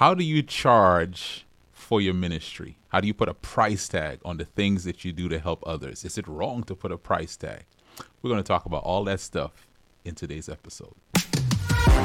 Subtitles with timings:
[0.00, 2.78] how do you charge for your ministry?
[2.88, 5.62] How do you put a price tag on the things that you do to help
[5.66, 6.06] others?
[6.06, 7.64] Is it wrong to put a price tag?
[8.22, 9.66] We're going to talk about all that stuff
[10.06, 10.94] in today's episode.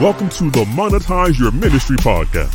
[0.01, 2.53] Welcome to the Monetize Your Ministry podcast.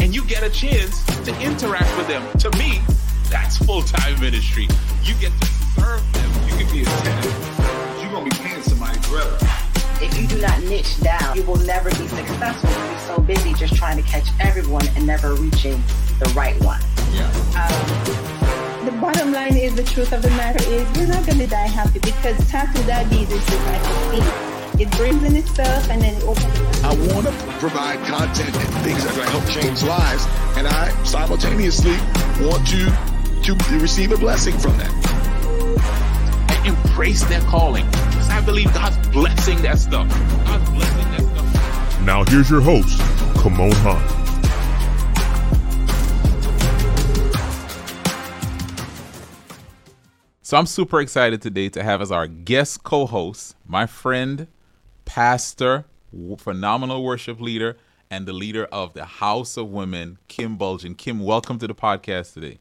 [0.00, 2.26] And you get a chance to interact with them.
[2.38, 2.80] To me,
[3.28, 4.66] that's full time ministry.
[5.02, 6.30] You get to serve them.
[6.48, 8.00] You can be a tenant.
[8.00, 9.45] You're going to be paying somebody forever.
[10.00, 12.70] If you do not niche down, you will never be successful.
[12.70, 15.82] You'll be so busy just trying to catch everyone and never reaching
[16.18, 16.80] the right one.
[17.12, 17.26] Yeah.
[17.56, 21.46] Um, the bottom line is the truth of the matter is you're not going to
[21.46, 24.80] die happy because type 2 diabetes is like a thief.
[24.80, 26.82] It brings in itself and then it opens.
[26.84, 30.26] I want to provide content and things that are going to help change lives,
[30.58, 31.96] and I simultaneously
[32.44, 34.92] want to to receive a blessing from that.
[36.50, 37.86] And embrace their calling.
[38.46, 40.08] Because I believe God's blessing that stuff.
[40.44, 42.00] God's blessing that stuff.
[42.02, 42.96] Now here's your host,
[43.38, 44.12] Kymone Hinds.
[50.42, 54.46] So I'm super excited today to have as our guest co-host my friend,
[55.04, 55.86] pastor,
[56.38, 57.76] phenomenal worship leader,
[58.10, 60.96] and the leader of the House of Women, Kim Bulgin.
[60.96, 62.58] Kim, welcome to the podcast today.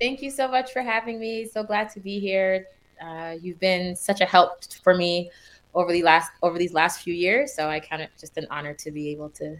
[0.00, 1.46] Thank you so much for having me.
[1.46, 2.68] So glad to be here.
[3.00, 5.30] Uh, you've been such a help for me
[5.74, 7.54] over the last over these last few years.
[7.54, 9.56] So I count it just an honor to be able to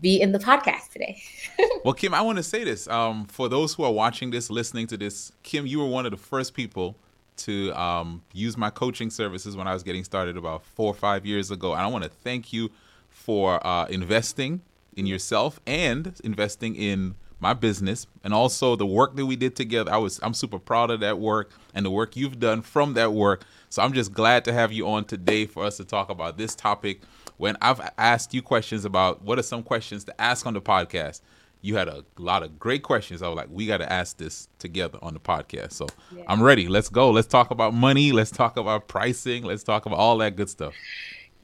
[0.00, 1.22] be in the podcast today.
[1.84, 2.86] well, Kim, I want to say this.
[2.88, 6.10] Um, for those who are watching this, listening to this, Kim, you were one of
[6.10, 6.96] the first people
[7.38, 11.26] to um, use my coaching services when I was getting started about four or five
[11.26, 11.72] years ago.
[11.72, 12.70] And I want to thank you
[13.10, 14.62] for uh, investing
[14.96, 19.92] in yourself and investing in my business and also the work that we did together.
[19.92, 23.12] I was I'm super proud of that work and the work you've done from that
[23.12, 23.44] work.
[23.68, 26.54] So I'm just glad to have you on today for us to talk about this
[26.54, 27.02] topic.
[27.36, 31.20] When I've asked you questions about what are some questions to ask on the podcast,
[31.60, 33.22] you had a lot of great questions.
[33.22, 35.72] I was like, we got to ask this together on the podcast.
[35.72, 36.22] So yeah.
[36.28, 36.68] I'm ready.
[36.68, 37.10] Let's go.
[37.10, 38.12] Let's talk about money.
[38.12, 39.44] Let's talk about pricing.
[39.44, 40.74] Let's talk about all that good stuff.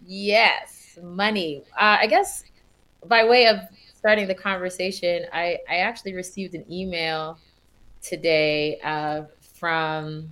[0.06, 1.62] Yes, money.
[1.72, 2.44] Uh, I guess
[3.06, 3.58] by way of
[4.02, 7.38] starting the conversation, I, I actually received an email
[8.02, 9.22] today uh,
[9.54, 10.28] from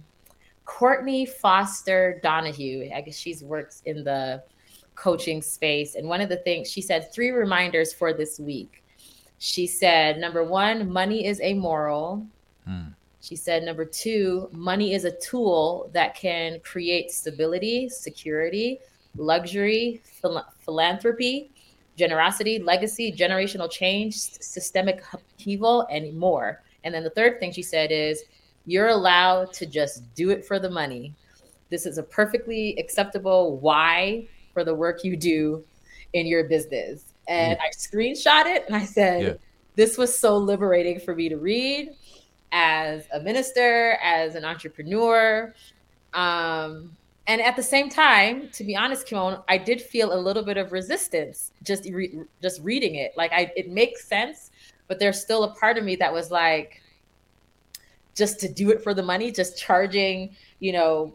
[0.64, 2.90] Courtney Foster Donahue.
[2.92, 4.42] I guess she's works in the
[4.96, 5.94] coaching space.
[5.94, 8.82] And one of the things she said, three reminders for this week.
[9.38, 12.26] She said, number one, money is amoral.
[12.66, 12.88] Hmm.
[13.20, 18.80] She said, number two, money is a tool that can create stability, security,
[19.16, 21.52] luxury, phil- philanthropy,
[22.04, 24.14] generosity, legacy, generational change,
[24.56, 26.48] systemic upheaval, and more.
[26.82, 28.24] And then the third thing she said is,
[28.66, 31.14] you're allowed to just do it for the money.
[31.70, 35.64] This is a perfectly acceptable why for the work you do
[36.12, 37.04] in your business.
[37.28, 37.62] And mm.
[37.62, 39.34] I screenshot it and I said, yeah.
[39.76, 41.90] this was so liberating for me to read
[42.52, 45.54] as a minister, as an entrepreneur.
[46.12, 46.96] Um,
[47.30, 50.56] and at the same time, to be honest, Kymone, I did feel a little bit
[50.56, 53.12] of resistance just re- just reading it.
[53.16, 54.50] Like I, it makes sense,
[54.88, 56.82] but there's still a part of me that was like,
[58.16, 61.14] just to do it for the money, just charging, you know,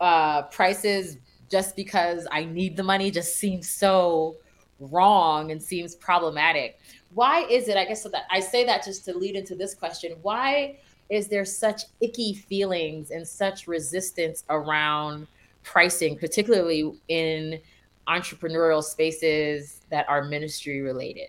[0.00, 1.18] uh, prices
[1.50, 4.36] just because I need the money, just seems so
[4.80, 6.80] wrong and seems problematic.
[7.12, 7.76] Why is it?
[7.76, 10.16] I guess so that I say that just to lead into this question.
[10.22, 10.78] Why
[11.10, 15.26] is there such icky feelings and such resistance around
[15.62, 17.60] pricing, particularly in
[18.08, 21.28] entrepreneurial spaces that are ministry related?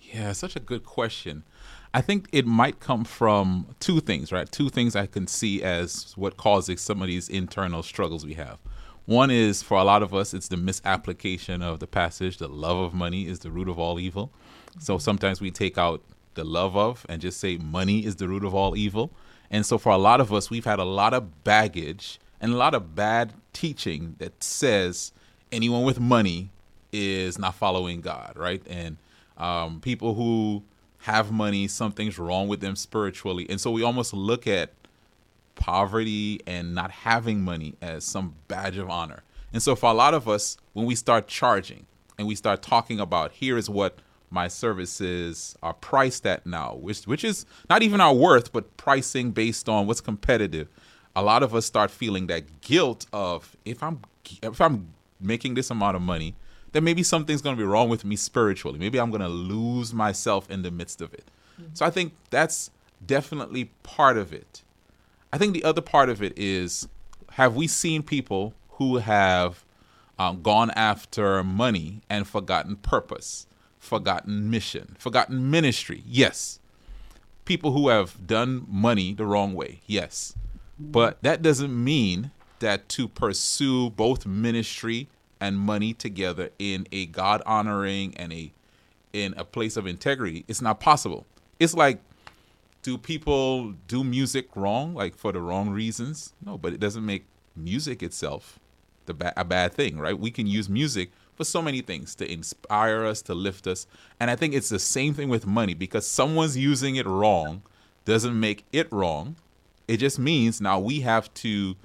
[0.00, 1.44] Yeah, such a good question.
[1.94, 4.50] I think it might come from two things, right?
[4.50, 8.58] Two things I can see as what causes some of these internal struggles we have.
[9.04, 12.78] One is for a lot of us, it's the misapplication of the passage, the love
[12.78, 14.32] of money is the root of all evil.
[14.78, 15.00] So mm-hmm.
[15.00, 16.02] sometimes we take out
[16.34, 19.12] the love of and just say money is the root of all evil.
[19.50, 22.56] And so for a lot of us, we've had a lot of baggage and a
[22.56, 25.12] lot of bad teaching that says
[25.50, 26.50] anyone with money
[26.92, 28.62] is not following God, right?
[28.68, 28.96] And
[29.36, 30.62] um, people who
[30.98, 33.46] have money, something's wrong with them spiritually.
[33.48, 34.72] And so we almost look at
[35.54, 39.22] poverty and not having money as some badge of honor.
[39.52, 41.86] And so for a lot of us, when we start charging
[42.18, 43.98] and we start talking about here is what
[44.30, 49.30] my services are priced at now, which which is not even our worth, but pricing
[49.30, 50.68] based on what's competitive
[51.14, 54.00] a lot of us start feeling that guilt of if I'm
[54.42, 54.88] if I'm
[55.20, 56.34] making this amount of money,
[56.72, 58.78] then maybe something's going to be wrong with me spiritually.
[58.78, 61.24] Maybe I'm going to lose myself in the midst of it.
[61.60, 61.74] Mm-hmm.
[61.74, 62.70] So I think that's
[63.04, 64.62] definitely part of it.
[65.32, 66.88] I think the other part of it is
[67.32, 69.64] have we seen people who have
[70.18, 73.46] um, gone after money and forgotten purpose?
[73.82, 76.04] forgotten mission, forgotten ministry.
[76.06, 76.60] Yes.
[77.44, 79.80] People who have done money the wrong way.
[79.86, 80.36] Yes.
[80.78, 85.08] But that doesn't mean that to pursue both ministry
[85.40, 88.52] and money together in a God honoring and a
[89.12, 91.26] in a place of integrity, it's not possible.
[91.58, 92.00] It's like
[92.82, 96.32] do people do music wrong like for the wrong reasons?
[96.44, 98.58] No, but it doesn't make music itself
[99.06, 100.18] the ba- a bad thing, right?
[100.18, 103.86] We can use music for so many things to inspire us, to lift us.
[104.20, 107.62] And I think it's the same thing with money because someone's using it wrong
[108.04, 109.36] doesn't make it wrong.
[109.92, 111.76] It just means now we have to,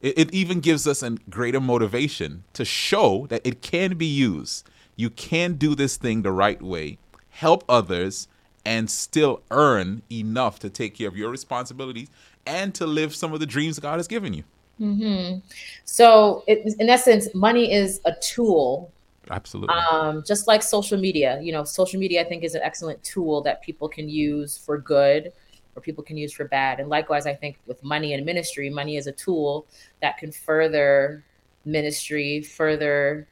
[0.00, 4.68] it, it even gives us a greater motivation to show that it can be used.
[4.96, 6.98] You can do this thing the right way,
[7.30, 8.26] help others,
[8.64, 12.08] and still earn enough to take care of your responsibilities
[12.44, 14.42] and to live some of the dreams God has given you.
[14.80, 15.38] Mm-hmm.
[15.84, 18.90] So, it, in essence, money is a tool.
[19.30, 19.72] Absolutely.
[19.72, 23.40] Um, just like social media, you know, social media, I think, is an excellent tool
[23.42, 25.32] that people can use for good
[25.74, 26.80] or people can use for bad.
[26.80, 29.66] And likewise, I think with money and ministry, money is a tool
[30.00, 31.24] that can further
[31.64, 33.26] ministry, further,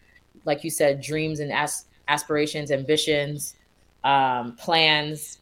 [0.44, 3.56] like you said, dreams and as- aspirations, ambitions,
[4.04, 5.38] um, plans,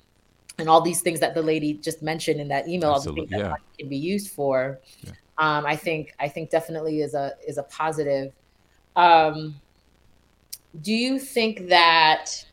[0.59, 3.31] and all these things that the lady just mentioned in that email, all the things
[3.31, 3.49] that yeah.
[3.49, 4.81] money can be used for.
[5.03, 5.12] Yeah.
[5.39, 8.33] Um, I think I think definitely is a is a positive.
[8.97, 9.55] Um,
[10.83, 12.44] do you think that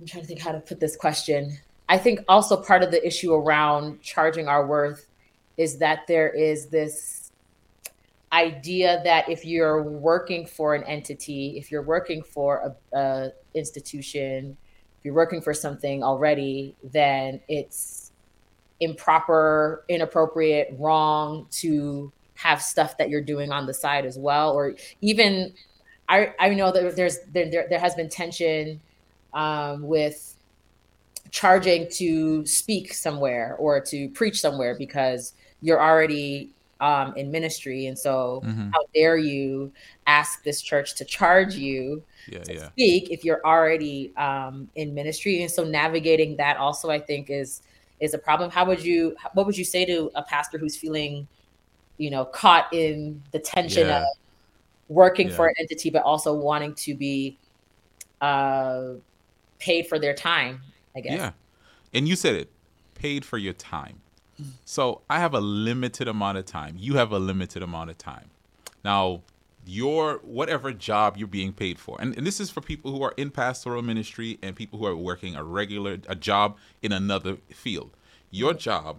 [0.00, 1.58] I'm trying to think how to put this question.
[1.90, 5.06] I think also part of the issue around charging our worth
[5.56, 7.32] is that there is this
[8.32, 14.56] idea that if you're working for an entity, if you're working for a, a institution,
[14.98, 18.12] if you're working for something already, then it's
[18.78, 24.76] improper, inappropriate, wrong to have stuff that you're doing on the side as well, or
[25.00, 25.52] even
[26.08, 28.80] I, I know that there's there, there, there has been tension
[29.34, 30.36] um, with
[31.30, 37.98] charging to speak somewhere or to preach somewhere because you're already um, in ministry, and
[37.98, 38.70] so Mhm.
[38.72, 39.72] how dare you
[40.06, 42.70] ask this church to charge you Yeah, to yeah.
[42.72, 45.42] speak if you're already um, in ministry?
[45.42, 47.62] And so navigating that also, I think, is
[48.00, 48.50] is a problem.
[48.50, 51.28] How would you what would you say to a pastor who's feeling,
[51.98, 53.98] you know, caught in the tension Yeah.
[53.98, 54.04] of
[54.88, 57.38] working for an entity but also wanting to be
[58.20, 58.94] uh
[59.60, 60.62] paid for their time
[60.96, 61.30] i guess Yeah.
[61.92, 62.50] And you said it
[62.94, 64.00] paid for your time.
[64.64, 66.76] So I have a limited amount of time.
[66.78, 68.30] You have a limited amount of time.
[68.82, 69.20] Now,
[69.66, 73.12] your whatever job you're being paid for, and, and this is for people who are
[73.18, 77.90] in pastoral ministry and people who are working a regular a job in another field.
[78.30, 78.98] Your job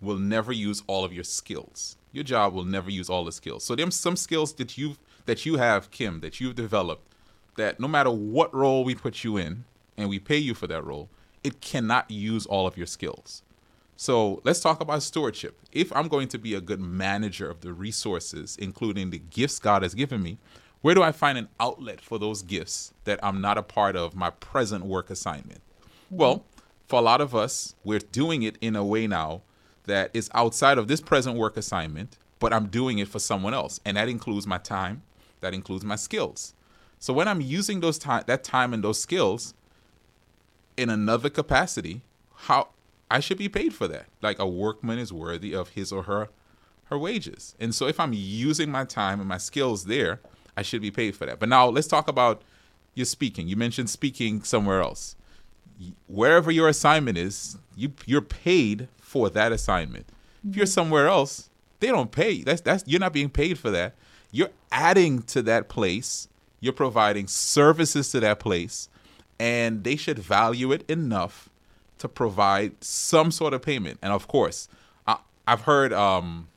[0.00, 1.96] will never use all of your skills.
[2.12, 3.64] Your job will never use all the skills.
[3.64, 7.08] So there's some skills that you've that you have, Kim, that you've developed
[7.56, 9.64] that no matter what role we put you in
[9.96, 11.08] and we pay you for that role,
[11.44, 13.42] it cannot use all of your skills.
[13.96, 15.56] So let's talk about stewardship.
[15.70, 19.82] If I'm going to be a good manager of the resources, including the gifts God
[19.82, 20.38] has given me,
[20.80, 24.16] where do I find an outlet for those gifts that I'm not a part of
[24.16, 25.60] my present work assignment?
[26.10, 26.44] Well,
[26.86, 29.42] for a lot of us, we're doing it in a way now
[29.84, 33.80] that is outside of this present work assignment, but I'm doing it for someone else.
[33.84, 35.02] And that includes my time,
[35.40, 36.54] that includes my skills.
[36.98, 39.54] So when I'm using those time that time and those skills
[40.76, 42.02] in another capacity,
[42.34, 42.68] how
[43.10, 44.06] I should be paid for that.
[44.22, 46.28] Like a workman is worthy of his or her
[46.86, 47.54] her wages.
[47.58, 50.20] And so if I'm using my time and my skills there,
[50.56, 51.40] I should be paid for that.
[51.40, 52.42] But now let's talk about
[52.94, 53.48] your speaking.
[53.48, 55.16] You mentioned speaking somewhere else.
[56.06, 60.06] Wherever your assignment is, you you're paid for that assignment.
[60.48, 60.72] If you're mm-hmm.
[60.72, 62.42] somewhere else, they don't pay.
[62.42, 63.94] That's that's you're not being paid for that.
[64.30, 66.28] You're adding to that place.
[66.60, 68.88] You're providing services to that place,
[69.38, 71.48] and they should value it enough
[71.98, 73.98] to provide some sort of payment.
[74.02, 74.68] And of course,
[75.06, 76.48] I, I've heard um,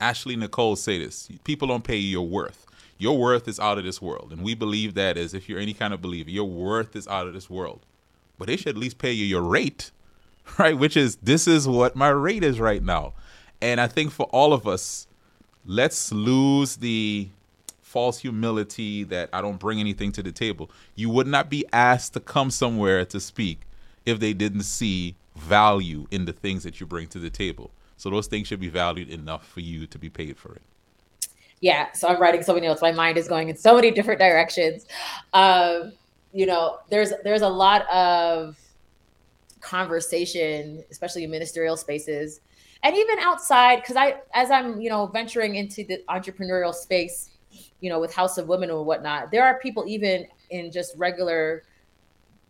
[0.00, 2.66] Ashley Nicole say this: people don't pay you your worth.
[2.98, 5.74] Your worth is out of this world, and we believe that as if you're any
[5.74, 7.84] kind of believer, your worth is out of this world.
[8.38, 9.90] But they should at least pay you your rate,
[10.58, 10.76] right?
[10.76, 13.12] Which is this is what my rate is right now.
[13.60, 15.06] And I think for all of us,
[15.64, 17.28] let's lose the
[17.96, 20.70] false humility that I don't bring anything to the table.
[20.96, 23.62] You would not be asked to come somewhere to speak
[24.04, 27.70] if they didn't see value in the things that you bring to the table.
[27.96, 30.62] So those things should be valued enough for you to be paid for it.
[31.62, 34.20] yeah so i'm writing so many notes my mind is going in so many different
[34.20, 34.84] directions
[35.32, 35.90] um
[36.34, 38.58] you know there's there's a lot of
[39.62, 42.40] conversation especially in ministerial spaces
[42.82, 47.30] and even outside because i as i'm you know venturing into the entrepreneurial space
[47.80, 51.62] you know with house of women or whatnot there are people even in just regular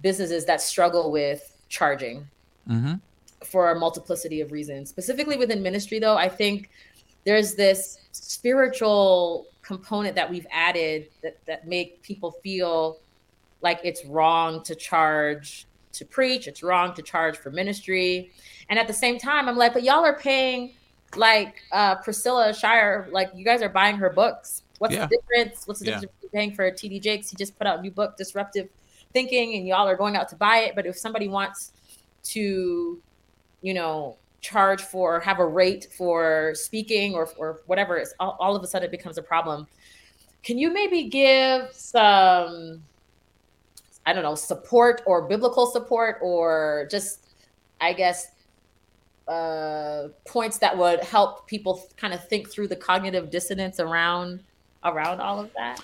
[0.02, 2.26] businesses that struggle with charging
[2.68, 2.94] Mm-hmm.
[3.44, 4.88] for a multiplicity of reasons.
[4.90, 6.68] Specifically within ministry, though, I think
[7.22, 12.98] there's this spiritual component that we've added that, that make people feel
[13.62, 18.32] like it's wrong to charge to preach, it's wrong to charge for ministry.
[18.68, 20.74] And at the same time, I'm like, but y'all are paying
[21.14, 24.62] like uh, Priscilla Shirer, like you guys are buying her books.
[24.78, 25.06] What's Yeah.
[25.06, 25.66] the difference?
[25.66, 25.92] What's the Yeah.
[26.00, 27.30] difference between paying for TD Jakes?
[27.30, 28.68] He just put out a new book, Disruptive
[29.12, 30.74] Thinking, and y'all are going out to buy it.
[30.74, 31.72] But if somebody wants
[32.24, 33.00] to,
[33.62, 38.54] you know, charge for have a rate for speaking or or whatever, it's all, all
[38.54, 39.66] of a sudden it becomes a problem.
[40.42, 42.82] Can you maybe give some,
[44.04, 47.26] I don't know, support or biblical support or just,
[47.80, 48.28] I guess,
[49.26, 54.44] uh, points that would help people kind of think through the cognitive dissonance around
[54.86, 55.82] around all of that?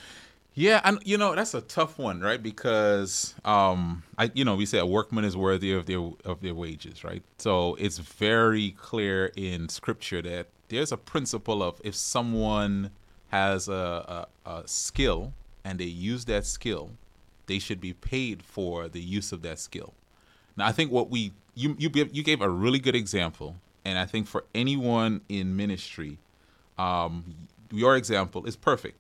[0.54, 2.42] Yeah, and you know that's a tough one, right?
[2.42, 6.54] Because um, I, you know, we say a workman is worthy of their of their
[6.54, 7.22] wages, right?
[7.38, 12.90] So it's very clear in Scripture that there's a principle of if someone
[13.28, 15.32] has a, a, a skill
[15.64, 16.90] and they use that skill,
[17.46, 19.94] they should be paid for the use of that skill.
[20.56, 23.56] Now, I think what we you you you gave a really good example,
[23.86, 26.18] and I think for anyone in ministry,
[26.78, 27.24] um,
[27.72, 28.98] your example is perfect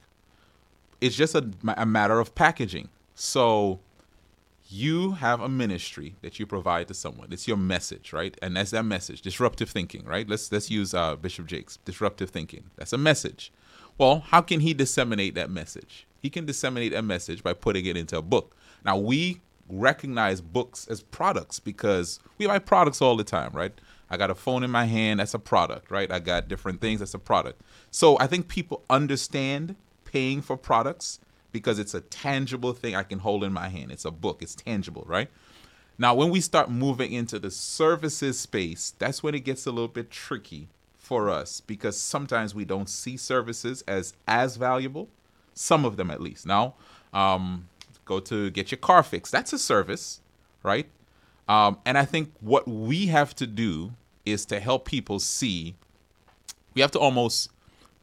[1.02, 2.88] it's just a, a matter of packaging.
[3.14, 3.80] So
[4.68, 7.32] you have a ministry that you provide to someone.
[7.32, 8.38] It's your message, right?
[8.40, 10.26] And that's that message, disruptive thinking, right?
[10.28, 12.70] Let's let's use uh, Bishop Jakes, disruptive thinking.
[12.76, 13.52] That's a message.
[13.98, 16.06] Well, how can he disseminate that message?
[16.20, 18.56] He can disseminate that message by putting it into a book.
[18.84, 23.72] Now we recognize books as products because we buy products all the time, right?
[24.12, 26.12] I got a phone in my hand, that's a product, right?
[26.12, 27.62] I got different things, that's a product.
[27.90, 31.18] So I think people understand paying for products
[31.50, 33.90] because it's a tangible thing I can hold in my hand.
[33.90, 35.30] It's a book, it's tangible, right?
[35.96, 39.88] Now, when we start moving into the services space, that's when it gets a little
[39.88, 45.08] bit tricky for us because sometimes we don't see services as as valuable,
[45.54, 46.44] some of them at least.
[46.44, 46.74] Now,
[47.14, 47.68] um,
[48.04, 49.32] go to get your car fixed.
[49.32, 50.20] That's a service,
[50.62, 50.86] right?
[51.48, 53.92] Um, and I think what we have to do
[54.24, 55.74] is to help people see.
[56.74, 57.50] We have to almost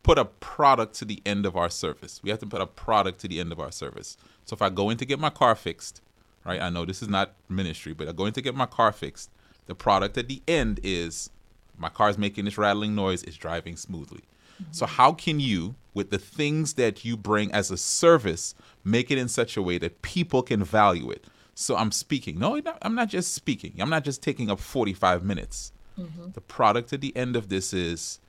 [0.04, 2.22] put a product to the end of our service.
[2.24, 4.18] We have to put a product to the end of our service.
[4.46, 6.02] So if I go in to get my car fixed,
[6.46, 6.62] right?
[6.62, 9.30] I know this is not ministry, but I go in to get my car fixed.
[9.68, 11.30] The product at the end is
[11.78, 14.22] my car's making this rattling noise, it's driving smoothly.
[14.62, 14.72] Mm-hmm.
[14.72, 19.18] So how can you, with the things that you bring as a service, make it
[19.18, 21.26] in such a way that people can value it?
[21.56, 22.40] So I'm speaking.
[22.40, 23.74] No, I'm not just speaking.
[23.80, 25.72] I'm not just taking up 45 minutes.
[26.34, 28.20] The product at the end of this is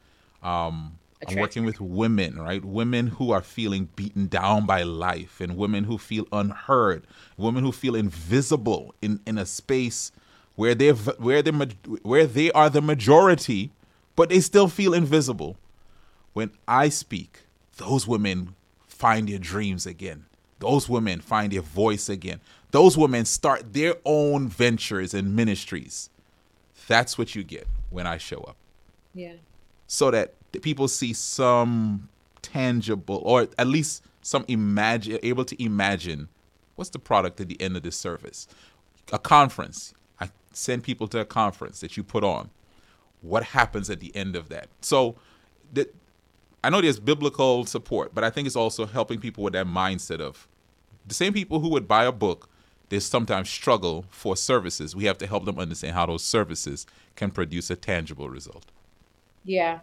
[0.43, 2.65] um, I'm working with women, right?
[2.65, 7.73] Women who are feeling beaten down by life, and women who feel unheard, women who
[7.73, 10.13] feel invisible in, in a space
[10.57, 13.71] where they where they where they are the majority,
[14.17, 15.57] but they still feel invisible.
[16.33, 17.41] When I speak,
[17.77, 18.55] those women
[18.87, 20.27] find their dreams again.
[20.59, 22.41] Those women find their voice again.
[22.71, 26.11] Those women start their own ventures and ministries.
[26.91, 28.57] That's what you get when I show up.
[29.15, 29.35] Yeah.
[29.87, 32.09] so that the people see some
[32.43, 36.29] tangible or at least some imagine able to imagine
[36.77, 38.47] what's the product at the end of this service.
[39.13, 39.95] A conference.
[40.21, 42.51] I send people to a conference that you put on.
[43.21, 44.69] What happens at the end of that?
[44.81, 45.17] So
[45.73, 45.95] that
[46.65, 50.21] i know there's biblical support but i think it's also helping people with that mindset
[50.21, 50.49] of
[51.07, 52.50] the same people who would buy a book
[52.91, 57.31] they sometimes struggle for services we have to help them understand how those services can
[57.31, 58.67] produce a tangible result
[59.45, 59.81] Yeah.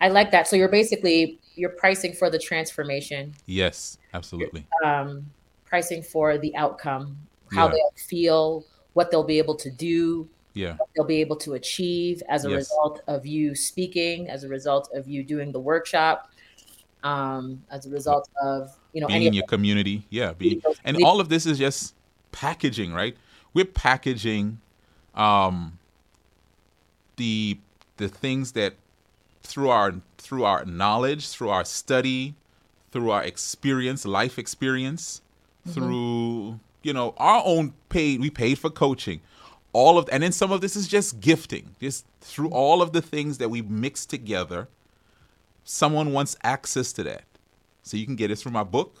[0.00, 0.46] I like that.
[0.48, 5.26] So you're basically you're pricing for the transformation, yes absolutely um,
[5.64, 7.16] pricing for the outcome,
[7.52, 7.72] how Yeah.
[7.72, 8.64] they'll feel,
[8.94, 12.50] what they'll be able to do, yeah what they'll be able to achieve as a
[12.50, 12.56] Yes.
[12.62, 16.16] result of you speaking, as a result of you doing the workshop,
[17.02, 21.02] um, as a result of you know being any in your community yeah be, and
[21.04, 21.94] all of this is just
[22.32, 23.16] packaging right?
[23.54, 24.60] We're packaging
[25.14, 25.78] um
[27.16, 27.58] the
[27.96, 28.74] the things that
[29.42, 32.34] through our through our knowledge through our study
[32.92, 35.20] through our experience life experience
[35.68, 39.20] through you know our own paid we paid for coaching.
[39.72, 41.76] All of and then some of this is just gifting.
[41.80, 44.68] Just through all of the things that we mix together
[45.64, 47.22] someone wants access to that.
[47.82, 48.96] So you can get it through my book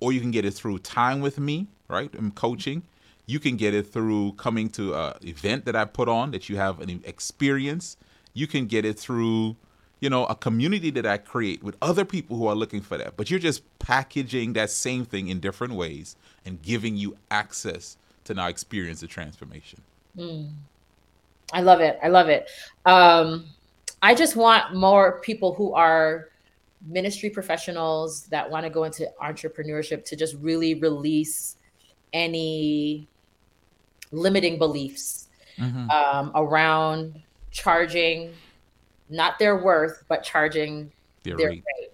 [0.00, 2.82] or you can get it through time with me right and coaching
[3.26, 6.56] you can get it through coming to a event that i put on that you
[6.56, 7.96] have an experience
[8.32, 9.56] you can get it through
[10.00, 13.16] you know, a community that I create with other people who are looking for that.
[13.16, 16.16] But you're just packaging that same thing in different ways
[16.46, 19.80] and giving you access to now experience the transformation.
[20.16, 20.50] Mm.
[21.52, 21.98] I love it.
[22.02, 22.48] I love it.
[22.86, 23.46] Um,
[24.02, 26.28] I just want more people who are
[26.86, 31.56] ministry professionals that want to go into entrepreneurship to just really release
[32.12, 33.06] any
[34.12, 35.90] limiting beliefs mm-hmm.
[35.90, 38.32] um, around charging
[39.08, 40.90] not their worth, but charging
[41.24, 41.64] their, their rate.
[41.78, 41.90] rate.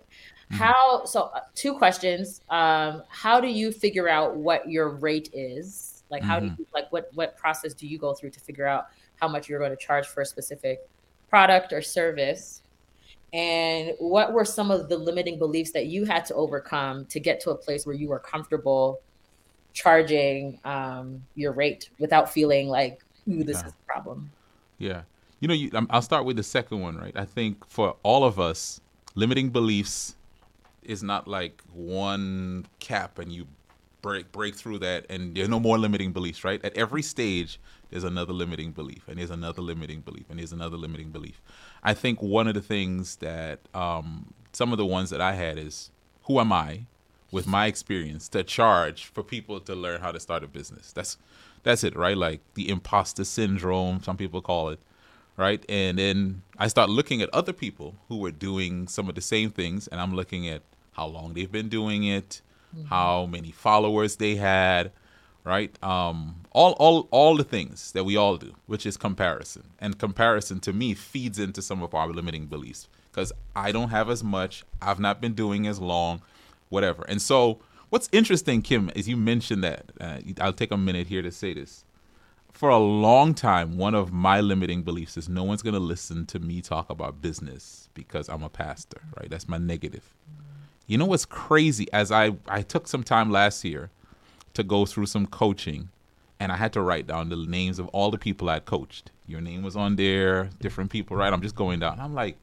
[0.52, 0.56] Mm-hmm.
[0.56, 1.30] How so?
[1.34, 2.40] Uh, two questions.
[2.50, 6.04] Um, how do you figure out what your rate is?
[6.10, 6.54] Like, how mm-hmm.
[6.54, 8.86] do you like what what process do you go through to figure out
[9.20, 10.86] how much you're going to charge for a specific
[11.28, 12.62] product or service?
[13.32, 17.40] And what were some of the limiting beliefs that you had to overcome to get
[17.40, 19.00] to a place where you were comfortable
[19.76, 23.66] charging um, your rate without feeling like, ooh, this yeah.
[23.66, 24.30] is a problem?
[24.78, 25.02] Yeah.
[25.40, 27.14] You know, you, I'll start with the second one, right?
[27.14, 28.80] I think for all of us,
[29.14, 30.16] limiting beliefs
[30.82, 33.46] is not like one cap and you
[34.00, 36.64] break break through that and there's no more limiting beliefs, right?
[36.64, 40.76] At every stage, there's another limiting belief, and there's another limiting belief, and there's another
[40.76, 41.40] limiting belief.
[41.82, 45.58] I think one of the things that um, some of the ones that I had
[45.58, 45.90] is
[46.24, 46.86] who am I,
[47.30, 50.92] with my experience, to charge for people to learn how to start a business.
[50.92, 51.18] That's
[51.62, 52.16] that's it, right?
[52.16, 54.78] Like the imposter syndrome, some people call it
[55.36, 55.64] right?
[55.68, 59.50] And then I start looking at other people who were doing some of the same
[59.50, 62.40] things, and I'm looking at how long they've been doing it,
[62.74, 62.86] mm-hmm.
[62.88, 64.92] how many followers they had,
[65.44, 65.70] right?
[65.82, 69.64] Um, all, all, all the things that we all do, which is comparison.
[69.78, 74.10] And comparison to me feeds into some of our limiting beliefs because I don't have
[74.10, 76.22] as much, I've not been doing as long,
[76.68, 77.04] whatever.
[77.08, 79.92] And so, what's interesting, Kim, is you mentioned that.
[80.00, 81.84] Uh, I'll take a minute here to say this
[82.56, 86.24] for a long time, one of my limiting beliefs is no one's going to listen
[86.24, 89.28] to me talk about business because I'm a pastor, right?
[89.28, 90.14] That's my negative.
[90.86, 91.86] You know what's crazy?
[91.92, 93.90] As I, I took some time last year
[94.54, 95.90] to go through some coaching,
[96.40, 99.10] and I had to write down the names of all the people I'd coached.
[99.26, 101.34] Your name was on there, different people, right?
[101.34, 102.00] I'm just going down.
[102.00, 102.38] I'm like,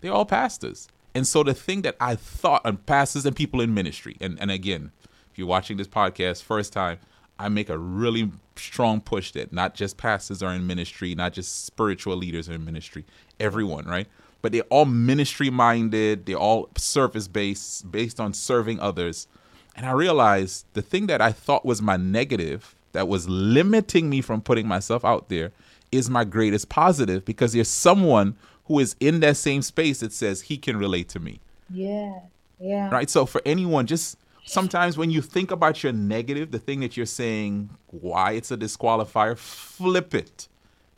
[0.00, 0.86] they're all pastors.
[1.14, 4.50] And so the thing that I thought, on pastors and people in ministry, and, and
[4.50, 4.92] again,
[5.30, 6.98] if you're watching this podcast first time,
[7.38, 11.64] I make a really strong push that not just pastors are in ministry, not just
[11.64, 13.04] spiritual leaders are in ministry,
[13.38, 14.06] everyone, right?
[14.42, 19.26] But they're all ministry minded, they're all service based, based on serving others.
[19.74, 24.20] And I realized the thing that I thought was my negative, that was limiting me
[24.20, 25.52] from putting myself out there,
[25.90, 28.36] is my greatest positive because there's someone
[28.70, 31.40] who is in that same space that says he can relate to me.
[31.68, 32.20] Yeah.
[32.60, 32.88] Yeah.
[32.88, 33.10] Right.
[33.10, 37.04] So for anyone, just sometimes when you think about your negative, the thing that you're
[37.04, 40.46] saying, why it's a disqualifier, flip it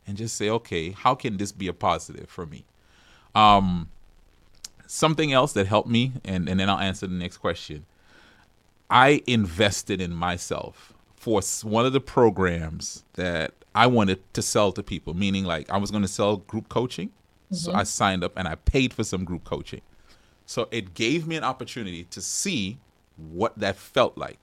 [0.07, 2.67] and just say, okay, how can this be a positive for me?
[3.35, 3.89] Um,
[4.87, 7.87] something else that helped me, and, and then I'll answer the next question.
[8.91, 14.83] I invested in myself for one of the programs that I wanted to sell to
[14.83, 17.13] people, meaning like I was going to sell group coaching.
[17.53, 17.71] Mm-hmm.
[17.71, 19.83] So I signed up and I paid for some group coaching.
[20.47, 22.79] So it gave me an opportunity to see
[23.17, 24.39] what that felt like.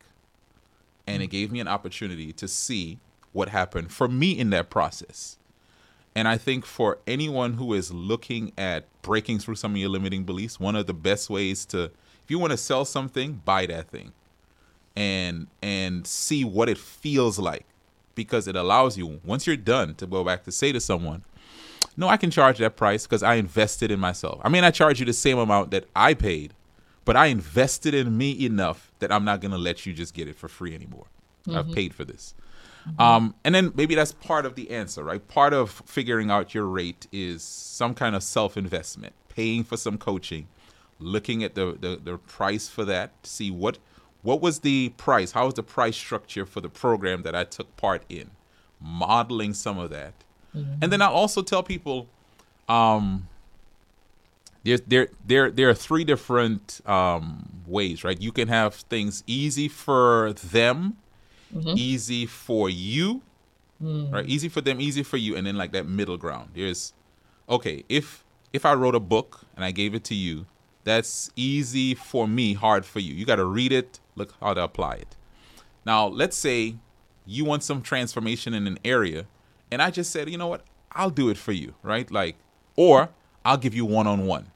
[1.08, 3.00] And it gave me an opportunity to see
[3.34, 5.38] what happened for me in that process.
[6.16, 10.24] And I think for anyone who is looking at breaking through some of your limiting
[10.24, 13.90] beliefs, one of the best ways to if you want to sell something, buy that
[13.90, 14.12] thing.
[14.96, 17.66] And and see what it feels like
[18.16, 21.24] because it allows you once you're done to go back to say to someone,
[21.98, 25.00] "No, I can charge that price because I invested in myself." I mean, I charge
[25.00, 26.54] you the same amount that I paid,
[27.06, 30.28] but I invested in me enough that I'm not going to let you just get
[30.28, 31.08] it for free anymore.
[31.48, 31.58] Mm-hmm.
[31.58, 32.36] I've paid for this.
[32.88, 33.02] Mm-hmm.
[33.02, 35.26] Um, and then maybe that's part of the answer, right?
[35.28, 39.98] Part of figuring out your rate is some kind of self investment, paying for some
[39.98, 40.48] coaching,
[41.00, 43.80] looking at the, the, the price for that, see what
[44.22, 47.76] what was the price, how was the price structure for the program that I took
[47.78, 48.32] part in,
[48.82, 50.14] modeling some of that.
[50.56, 50.74] Mm-hmm.
[50.82, 52.08] And then I also tell people,
[52.68, 53.28] um,
[54.64, 58.20] there's there there there are three different um, ways, right?
[58.20, 60.98] You can have things easy for them,
[61.56, 61.74] mm-hmm.
[61.78, 63.22] easy for you,
[63.82, 64.12] mm.
[64.12, 64.26] right?
[64.26, 66.50] Easy for them, easy for you, and then like that middle ground.
[66.56, 66.94] There's
[67.48, 70.46] okay, if if I wrote a book and I gave it to you,
[70.84, 73.14] that's easy for me, hard for you.
[73.14, 75.16] You got to read it, look how to apply it.
[75.86, 76.76] Now, let's say
[77.26, 79.26] you want some transformation in an area,
[79.72, 82.10] and I just said, you know what, I'll do it for you, right?
[82.12, 82.36] Like,
[82.76, 83.10] or
[83.46, 84.52] I'll give you one on one.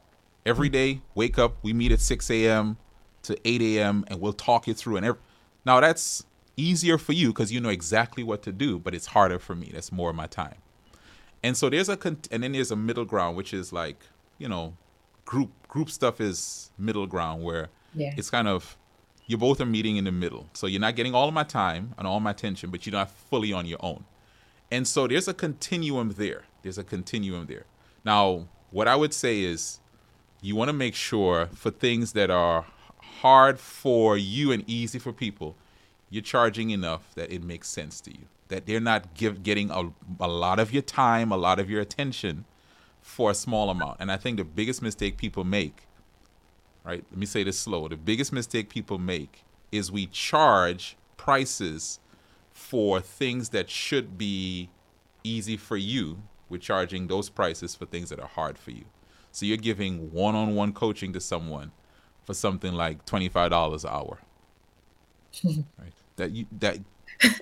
[0.45, 2.77] Every day, wake up, we meet at 6 a.m.
[3.23, 4.03] to 8 a.m.
[4.07, 4.97] and we'll talk you through.
[4.97, 5.19] And every,
[5.65, 6.25] now that's
[6.57, 9.69] easier for you because you know exactly what to do, but it's harder for me.
[9.73, 10.55] That's more of my time.
[11.43, 13.97] And so there's a, con- and then there's a middle ground, which is like,
[14.37, 14.75] you know,
[15.25, 18.13] group group stuff is middle ground where Yeah.
[18.17, 18.77] it's kind of
[19.25, 20.49] you both are meeting in the middle.
[20.53, 23.09] So you're not getting all of my time and all my attention, but you're not
[23.09, 24.03] fully on your own.
[24.73, 26.45] And so there's a continuum there.
[26.63, 27.65] There's a continuum there.
[28.03, 29.79] Now, what I would say is
[30.41, 32.65] you want to make sure for things that are
[33.21, 35.55] hard for you and easy for people,
[36.09, 38.25] you're charging enough that it makes sense to you.
[38.47, 41.79] That they're not give, getting a, a lot of your time, a lot of your
[41.79, 42.45] attention
[42.99, 43.97] for a small amount.
[43.99, 45.83] And I think the biggest mistake people make,
[46.83, 47.05] right?
[47.11, 47.87] Let me say this slow.
[47.89, 51.99] The biggest mistake people make is we charge prices
[52.53, 54.69] for things that should be
[55.23, 56.21] easy for you.
[56.49, 58.85] We're charging those prices for things that are hard for you.
[59.31, 61.71] So you're giving one-on-one coaching to someone
[62.23, 64.19] for something like twenty-five dollars an hour.
[65.43, 65.93] right?
[66.17, 66.77] That you that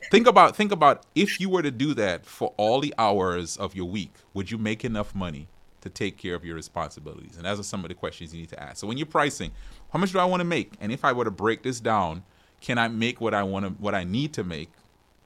[0.10, 3.76] think about think about if you were to do that for all the hours of
[3.76, 5.48] your week, would you make enough money
[5.82, 7.36] to take care of your responsibilities?
[7.36, 8.78] And those are some of the questions you need to ask.
[8.78, 9.52] So when you're pricing,
[9.92, 10.74] how much do I want to make?
[10.80, 12.24] And if I were to break this down,
[12.62, 14.70] can I make what I want to what I need to make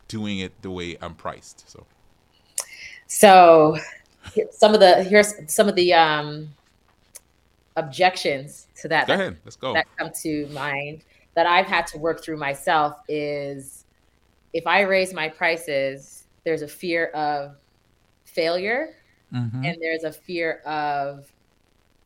[0.07, 1.69] doing it the way I'm priced?
[1.69, 1.85] So
[3.07, 3.77] So
[4.51, 6.49] some of the here's some of the um
[7.75, 9.73] objections to that go that, ahead, let's go.
[9.73, 11.03] that come to mind
[11.35, 13.85] that I've had to work through myself is
[14.53, 17.55] if I raise my prices, there's a fear of
[18.25, 18.95] failure
[19.33, 19.65] Mhm.
[19.65, 21.31] and there's a fear of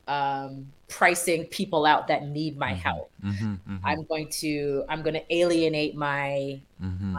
[0.07, 3.11] um, pricing people out that need my help.
[3.23, 7.15] Mhm, mhm, I'm going to I'm going to alienate my mhm,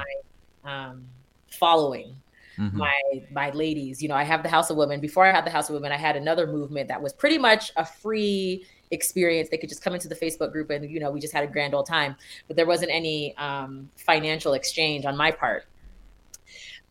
[0.65, 1.05] um,
[1.51, 2.17] following
[2.59, 2.73] mhm.
[2.73, 3.01] my
[3.33, 4.03] my ladies.
[4.03, 5.01] You know, I have the House of Women.
[5.01, 7.73] Before I had the House of Women, I had another movement that was pretty much
[7.77, 9.49] a free experience.
[9.49, 11.47] They could just come into the Facebook group and you know we just had a
[11.47, 12.17] grand old time.
[12.47, 15.65] But there wasn't any um, financial exchange on my part.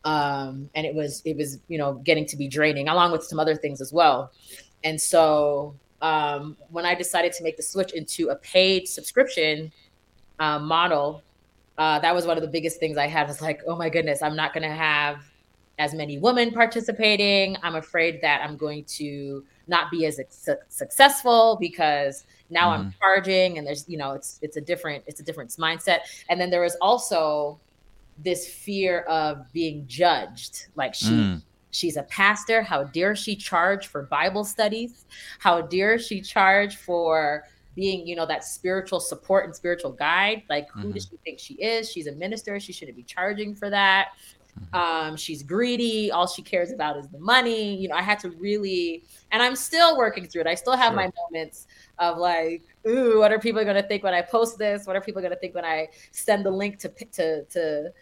[0.04, 3.38] Um, and it was it was you know getting to be draining along with some
[3.38, 4.32] other things as well.
[4.82, 9.72] And so um, when I decided to make the switch into a paid subscription
[10.38, 11.22] uh, model,
[11.78, 13.26] uh, that was one of the biggest things I had.
[13.26, 15.24] Was like, oh my goodness, I'm not going to have
[15.78, 17.56] as many women participating.
[17.62, 23.56] I'm afraid that I'm going to not be as su- successful because now I'm charging,
[23.56, 26.00] and there's you know it's it's a different it's a different mindset.
[26.28, 27.58] And then there was also
[28.18, 31.10] this fear of being judged, like she.
[31.10, 31.42] Mm.
[31.72, 32.62] She's a pastor.
[32.62, 35.04] How dare she charge for Bible studies?
[35.38, 40.42] How dare she charge for being, you know, that spiritual support and spiritual guide?
[40.48, 41.90] Like, who does she think she is?
[41.90, 42.58] She's a minister.
[42.60, 44.08] She shouldn't be charging for that.
[44.72, 46.10] Um, she's greedy.
[46.10, 47.76] All she cares about is the money.
[47.76, 50.46] You know, I had to really, and I'm still working through it.
[50.48, 50.96] I still have Sure.
[50.96, 51.66] my moments
[51.98, 54.86] of like, ooh, what are people going to think when I post this?
[54.86, 57.92] What are people going to think when I send the link to to to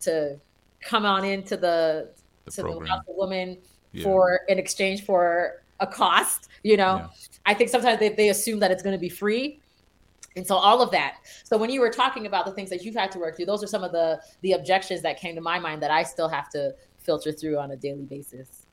[0.00, 0.40] to
[0.80, 2.10] come on into the,
[2.46, 2.88] The to the program.
[2.88, 3.58] House of Women
[3.92, 4.04] Yeah.
[4.04, 6.48] for in exchange for a cost?
[6.62, 7.08] You know, Yeah.
[7.48, 9.58] I think sometimes they, they assume that it's going to be free.
[10.36, 11.16] And so all of that.
[11.44, 13.64] So when you were talking about the things that you've had to work through, those
[13.64, 16.50] are some of the the objections that came to my mind that I still have
[16.50, 18.66] to filter through on a daily basis.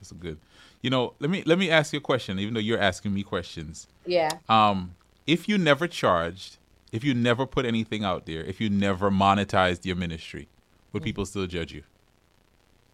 [0.00, 0.36] That's good.
[0.82, 2.40] You know, let me let me ask you a question.
[2.40, 4.30] Even though you're asking me questions, Yeah.
[4.48, 4.96] um,
[5.28, 6.56] if you never charged,
[6.90, 10.48] if you never put anything out there, if you never monetized your ministry,
[10.92, 11.84] would people still judge you?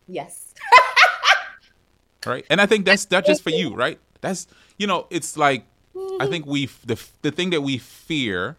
[0.06, 0.54] Yes.
[2.26, 2.46] Right?
[2.48, 3.98] And I think that's that's just for you, right?
[4.24, 4.46] That's
[4.78, 5.66] you know, it's like
[6.20, 8.56] I think we the the thing that we fear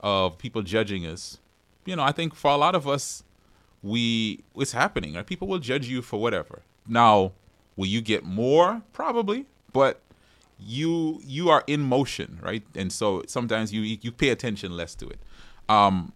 [0.00, 1.38] of people judging us,
[1.84, 3.22] you know, I think for a lot of us,
[3.82, 5.14] we it's happening.
[5.14, 5.26] Right?
[5.26, 6.62] People will judge you for whatever.
[6.86, 7.32] Now,
[7.76, 8.82] will you get more?
[8.92, 10.00] Probably, but
[10.58, 12.64] you you are in motion, right?
[12.74, 15.18] And so sometimes you you pay attention less to it.
[15.68, 16.12] Um,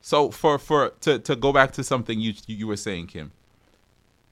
[0.00, 3.32] so for for to to go back to something you you were saying, Kim,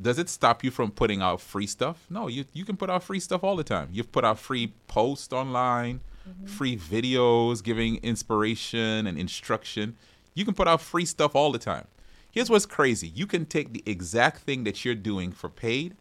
[0.01, 2.07] does it stop you from putting out free stuff?
[2.09, 3.89] No, you you can put out free stuff all the time.
[3.93, 6.47] You've put out free posts online, mm-hmm.
[6.47, 9.97] free videos giving inspiration and instruction.
[10.35, 11.87] You can put out free stuff all the time.
[12.31, 13.09] Here's what's crazy.
[13.09, 15.97] You can take the exact thing that you're doing for paid,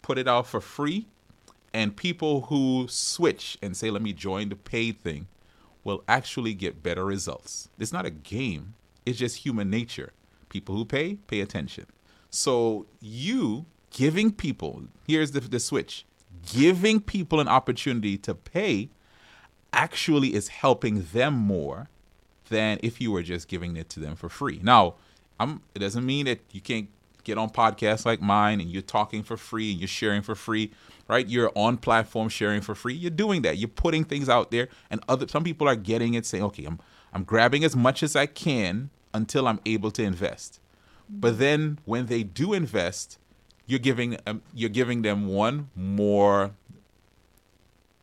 [0.00, 1.06] put it out for free,
[1.74, 5.26] and people who switch and say, "Let me join the paid thing,"
[5.82, 7.68] will actually get better results.
[7.78, 8.74] It's not a game.
[9.04, 10.12] It's just human nature.
[10.48, 11.86] People who pay, pay attention.
[12.34, 16.04] So you giving people, here's the, the switch,
[16.52, 18.90] giving people an opportunity to pay
[19.72, 21.88] actually is helping them more
[22.48, 24.58] than if you were just giving it to them for free.
[24.62, 24.94] Now,
[25.38, 26.88] I'm, it doesn't mean that you can't
[27.22, 30.72] get on podcasts like mine and you're talking for free and you're sharing for free,
[31.08, 31.26] right?
[31.28, 32.94] You're on platform sharing for free.
[32.94, 33.58] You're doing that.
[33.58, 36.80] You're putting things out there, and other some people are getting it, saying, "Okay, I'm
[37.12, 40.60] I'm grabbing as much as I can until I'm able to invest."
[41.08, 43.18] But then when they do invest,
[43.66, 46.52] you're giving um, you're giving them one more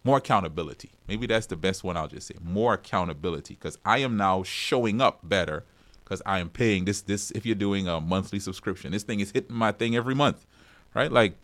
[0.03, 0.91] more accountability.
[1.07, 2.35] Maybe that's the best one I'll just say.
[2.43, 5.63] More accountability because I am now showing up better
[6.03, 8.91] because I am paying this this if you're doing a monthly subscription.
[8.91, 10.45] This thing is hitting my thing every month.
[10.93, 11.11] Right?
[11.11, 11.35] Like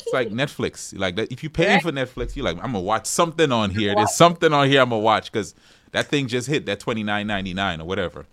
[0.00, 0.96] it's like Netflix.
[0.98, 3.94] Like that if you pay for Netflix, you're like, I'm gonna watch something on here.
[3.94, 5.54] There's something on here I'm gonna watch because
[5.92, 8.26] that thing just hit that twenty nine ninety nine or whatever.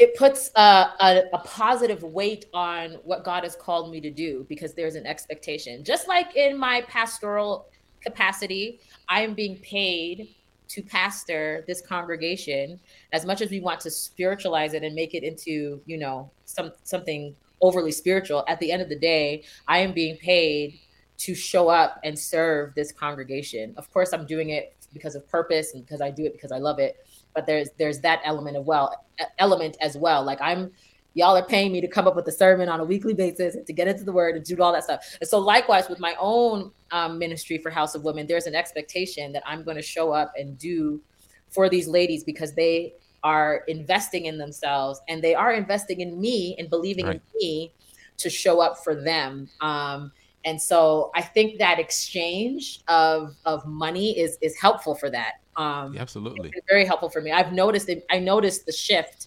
[0.00, 4.46] It puts a, a, a positive weight on what God has called me to do
[4.48, 5.84] because there's an expectation.
[5.84, 7.68] Just like in my pastoral
[8.00, 10.34] capacity, I am being paid
[10.68, 12.80] to pastor this congregation
[13.12, 16.72] as much as we want to spiritualize it and make it into you know some
[16.84, 18.44] something overly spiritual.
[18.48, 20.78] At the end of the day i am being paid
[21.18, 23.74] to show up and serve this congregation.
[23.76, 26.58] Of course i'm doing it because of purpose and because i do it because i
[26.58, 29.04] love it but there's there's that element of well
[29.38, 30.70] element as well like i'm
[31.14, 33.66] y'all are paying me to come up with a sermon on a weekly basis and
[33.66, 35.04] to get into the word and do all that stuff.
[35.20, 39.32] And so, likewise, with my own um, ministry for House of Women, there's an expectation
[39.32, 41.00] that I'm going to show up and do
[41.48, 46.56] for these ladies because they are investing in themselves and they are investing in me
[46.58, 47.16] and believing right.
[47.16, 47.72] in me
[48.16, 49.48] to show up for them.
[49.60, 50.12] Um,
[50.44, 55.34] and so I think that exchange of of money is is helpful for that.
[55.60, 57.32] Um, yeah, absolutely, very helpful for me.
[57.32, 59.26] I've noticed it, I noticed the shift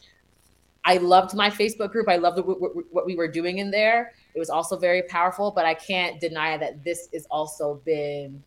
[0.85, 2.09] I loved my Facebook group.
[2.09, 4.13] I loved what we were doing in there.
[4.35, 8.43] It was also very powerful, but I can't deny that this has also been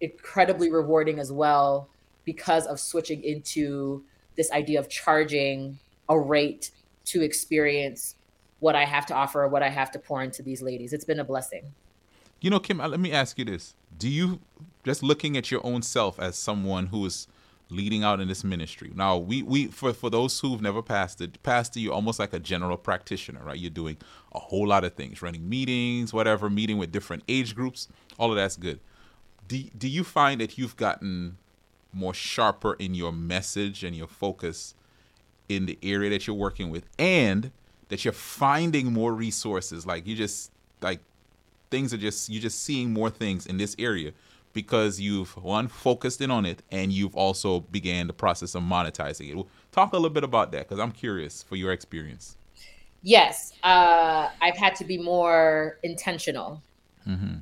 [0.00, 1.88] incredibly rewarding as well
[2.24, 4.02] because of switching into
[4.36, 6.70] this idea of charging a rate
[7.06, 8.16] to experience
[8.60, 10.92] what I have to offer, what I have to pour into these ladies.
[10.92, 11.74] It's been a blessing.
[12.40, 13.74] You know, Kim, uh, let me ask you this.
[13.96, 14.40] Do you
[14.84, 17.26] just looking at your own self as someone who is
[17.68, 18.92] leading out in this ministry.
[18.94, 22.76] Now, we we for for those who've never pastored, pastor, you're almost like a general
[22.76, 23.58] practitioner, right?
[23.58, 23.96] You're doing
[24.32, 27.88] a whole lot of things, running meetings, whatever, meeting with different age groups.
[28.18, 28.80] All of that's good.
[29.48, 31.38] Do do you find that you've gotten
[31.92, 34.74] more sharper in your message and your focus
[35.48, 37.50] in the area that you're working with, and
[37.88, 39.86] that you're finding more resources?
[39.86, 41.00] Like you just like
[41.70, 44.12] things are just you're just seeing more things in this area
[44.52, 49.38] because you've one focused in on it and you've also began the process of monetizing
[49.38, 49.46] it.
[49.70, 52.38] Talk a little bit about that because I'm curious for your experience.
[53.02, 56.62] Yes, uh, I've had to be more intentional
[57.06, 57.36] mm-hmm.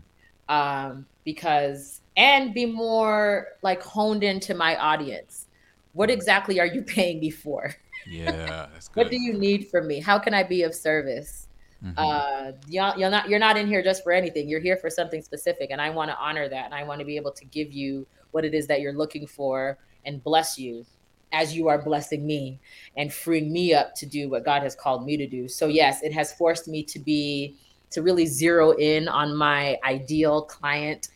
[0.48, 5.46] um, because and be more like honed into my audience.
[5.92, 7.74] What exactly are you paying me for?
[8.06, 10.00] Yeah, what do you need from me?
[10.00, 11.43] How can I be of service?
[11.84, 11.98] Mm-hmm.
[11.98, 14.48] Uh, you're, you're not you're not in here just for anything.
[14.48, 17.04] You're here for something specific, and I want to honor that, and I want to
[17.04, 20.86] be able to give you what it is that you're looking for and bless you
[21.32, 22.58] as you are blessing me
[22.96, 25.48] and freeing me up to do what God has called me to do.
[25.48, 27.56] So yes, it has forced me to be
[27.90, 31.08] to really zero in on my ideal client,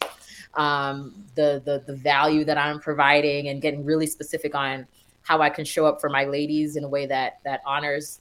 [0.54, 4.86] um, the the the value that I'm providing, and getting really specific on
[5.22, 8.20] how I can show up for my ladies in a way that that honors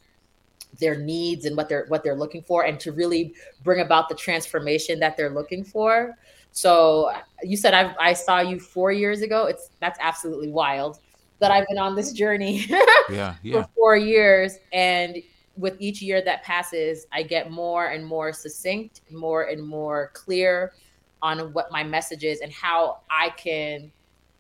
[0.80, 4.16] their needs and what they're what they're looking for and to really bring about the
[4.16, 6.16] transformation that they're looking for
[6.52, 7.12] so
[7.44, 11.00] you said i i saw you four years ago it's that's absolutely wild
[11.40, 12.66] that i've been on this journey
[13.10, 13.62] yeah, yeah.
[13.62, 15.18] for four years and
[15.56, 20.74] with each year that passes i get more and more succinct more and more clear
[21.22, 23.92] on what my message is and how i can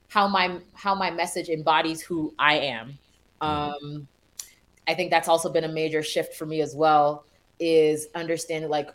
[0.10, 2.98] how my how my message embodies who i am
[3.42, 3.46] mm-hmm.
[3.46, 4.08] um
[4.88, 7.26] I think that's also been a major shift for me as well
[7.60, 8.90] is understanding like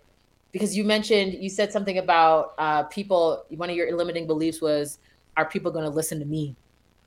[0.53, 4.99] because you mentioned you said something about uh, people one of your limiting beliefs was
[5.37, 6.55] are people going to listen to me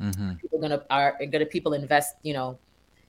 [0.02, 0.34] mm-hmm.
[0.34, 2.58] people going to are going to people invest you know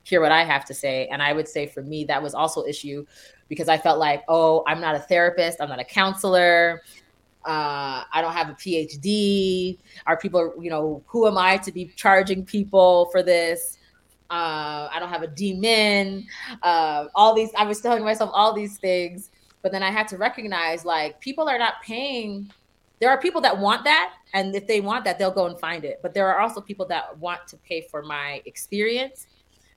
[0.05, 2.65] hear what i have to say and i would say for me that was also
[2.65, 3.05] issue
[3.49, 6.83] because i felt like oh i'm not a therapist i'm not a counselor
[7.47, 9.79] uh, I don't have a PhD.
[10.05, 13.76] Are people, you know, who am I to be charging people for this?
[14.31, 16.27] Uh, I don't have a demon,
[16.63, 17.51] uh, all these.
[17.57, 19.31] I was telling myself all these things,
[19.63, 22.51] but then I had to recognize like people are not paying.
[22.99, 25.85] There are people that want that, and if they want that, they'll go and find
[25.85, 26.01] it.
[26.03, 29.27] But there are also people that want to pay for my experience,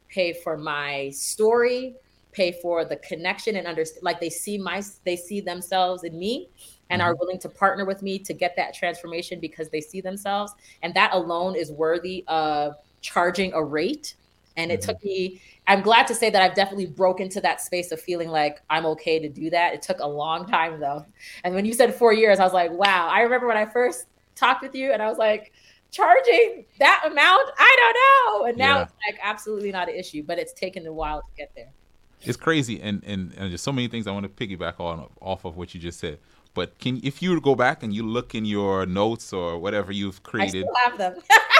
[0.08, 1.96] pay for my story,
[2.32, 4.04] pay for the connection, and understand.
[4.04, 6.50] Like they see my, they see themselves in me,
[6.90, 7.12] and mm-hmm.
[7.12, 10.94] are willing to partner with me to get that transformation because they see themselves, and
[10.96, 14.16] that alone is worthy of charging a rate
[14.60, 14.92] and it mm-hmm.
[14.92, 18.30] took me, I'm glad to say that I've definitely broke into that space of feeling
[18.30, 19.74] like I'm okay to do that.
[19.74, 21.06] It took a long time though.
[21.44, 23.08] And when you said four years, I was like, wow.
[23.08, 25.54] I remember when I first talked with you and I was like,
[25.92, 27.50] charging that amount?
[27.58, 28.46] I don't know.
[28.48, 28.84] And now yeah.
[28.84, 31.70] it's like absolutely not an issue, but it's taken a while to get there.
[32.22, 32.82] It's crazy.
[32.82, 35.74] And, and, and there's so many things I want to piggyback on off of what
[35.74, 36.20] you just said.
[36.54, 40.24] But can if you go back and you look in your notes or whatever you've
[40.24, 41.22] created, I still have them.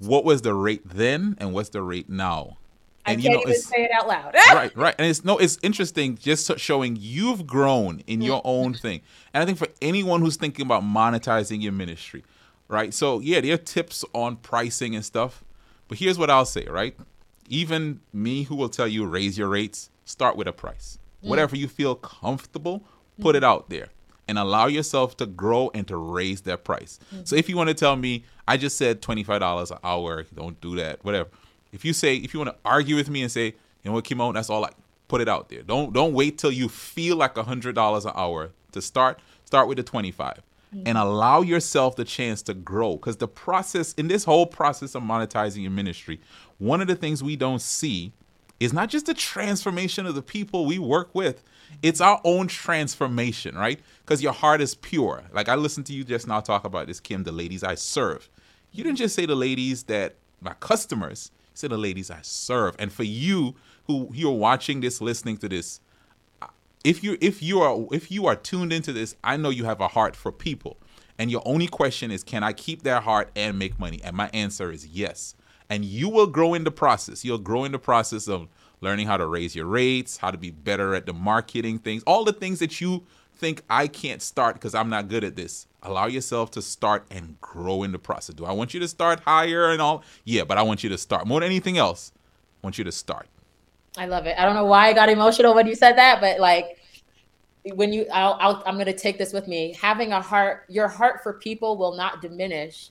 [0.00, 2.56] what was the rate then and what's the rate now?
[3.06, 4.34] I And can't even say it out loud.
[4.52, 4.94] right, right.
[4.98, 9.00] And it's no, it's interesting just showing you've grown in your own thing.
[9.32, 12.24] And I think for anyone who's thinking about monetizing your ministry,
[12.68, 12.92] right?
[12.92, 15.44] So yeah, there are tips on pricing and stuff.
[15.88, 16.96] But here's what I'll say, right?
[17.48, 20.98] Even me who will tell you raise your rates, start with a price.
[21.24, 21.28] Mm.
[21.28, 22.84] Whatever you feel comfortable,
[23.20, 23.38] put mm.
[23.38, 23.88] it out there
[24.30, 27.00] and allow yourself to grow and to raise that price.
[27.24, 30.76] So if you want to tell me, I just said $25 an hour, don't do
[30.76, 31.30] that, whatever.
[31.72, 33.54] If you say, if you want to argue with me and say, you
[33.86, 34.70] know what, Kymone, that's all I
[35.08, 35.62] put it out there.
[35.62, 39.18] Don't don't wait till you feel like a hundred dollars an hour to start.
[39.44, 40.82] Start with the 25 mm.
[40.86, 42.92] and allow yourself the chance to grow.
[42.92, 46.20] Because the process in this whole process of monetizing your ministry,
[46.58, 48.12] one of the things we don't see
[48.60, 51.42] is not just the transformation of the people we work with,
[51.82, 53.80] it's our own transformation, right?
[54.04, 55.22] Because your heart is pure.
[55.32, 58.28] Like I listened to you just now talk about this, Kim, the ladies I serve.
[58.72, 62.76] You didn't just say the ladies that my customers, you said the ladies I serve.
[62.78, 63.54] And for you
[63.86, 65.80] who you're watching this, listening to this,
[66.40, 66.46] uh,
[66.84, 69.80] if you if you are if you are tuned into this, I know you have
[69.80, 70.76] a heart for people.
[71.18, 74.00] And your only question is, can I keep that heart and make money?
[74.02, 75.34] And my answer is yes.
[75.68, 77.24] And you will grow in the process.
[77.24, 78.48] You'll grow in the process of
[78.80, 82.24] learning how to raise your rates, how to be better at the marketing things, all
[82.24, 83.04] the things that you
[83.36, 85.66] think I can't start because I'm not good at this.
[85.82, 88.34] Allow yourself to start and grow in the process.
[88.34, 90.04] Do I want you to start higher and all?
[90.24, 91.26] Yeah, but I want you to start.
[91.26, 92.12] More than anything else,
[92.62, 93.28] I want you to start.
[93.96, 94.36] I love it.
[94.38, 96.78] I don't know why I got emotional when you said that, but like
[97.74, 99.74] when you, I'll, I'll, I'm going to take this with me.
[99.80, 102.90] Having a heart, your heart for people will not diminish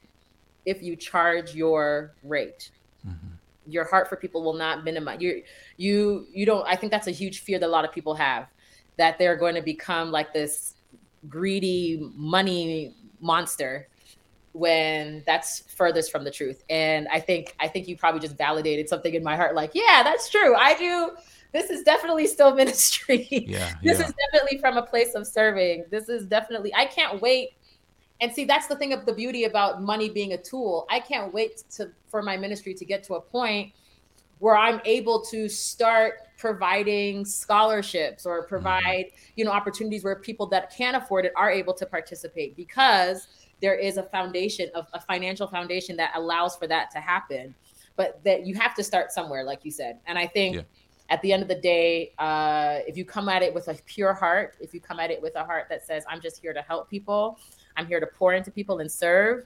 [0.65, 2.71] if you charge your rate.
[3.07, 3.27] Mm-hmm.
[3.71, 5.21] Your heart for people will not minimize.
[5.21, 5.43] You,
[5.77, 6.65] you, you don't.
[6.67, 8.47] I think that's a huge fear that a lot of people have,
[8.97, 10.75] that they're going to become like this
[11.27, 13.87] greedy money monster
[14.53, 16.63] when that's furthest from the truth.
[16.69, 20.01] And I think I think you probably just validated something in my heart like, yeah,
[20.03, 20.55] that's true.
[20.55, 21.11] I do
[21.51, 23.27] this is definitely still ministry.
[23.31, 24.05] Yeah, this yeah.
[24.05, 25.85] is definitely from a place of serving.
[25.89, 27.51] This is definitely I can't wait.
[28.21, 30.85] And see, that's the thing of the beauty about money being a tool.
[30.89, 33.73] I can't wait to for my ministry to get to a point
[34.39, 40.73] where I'm able to start providing scholarships or provide, you know, opportunities where people that
[40.75, 43.27] can't afford it are able to participate because
[43.61, 47.53] there is a foundation of a financial foundation that allows for that to happen.
[47.97, 49.99] But that you have to start somewhere, like you said.
[50.05, 50.61] And I think Yeah.
[51.09, 54.13] at the end of the day, uh, if you come at it with a pure
[54.13, 56.61] heart, if you come at it with a heart that says, "I'm just here to
[56.61, 57.37] help people,
[57.79, 59.45] I'm here to pour into people and serve,"